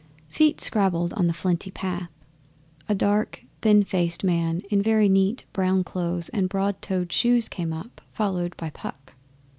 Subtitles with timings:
[0.29, 2.09] Feet scrabbled on the flinty path.
[2.89, 7.71] A dark, thin faced man in very neat brown clothes and broad toed shoes came
[7.71, 9.13] up, followed by Puck.